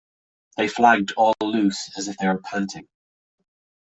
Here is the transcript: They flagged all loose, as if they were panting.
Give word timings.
They 0.57 0.67
flagged 0.67 1.13
all 1.15 1.35
loose, 1.43 1.95
as 1.95 2.07
if 2.07 2.17
they 2.17 2.27
were 2.27 2.41
panting. 2.41 2.87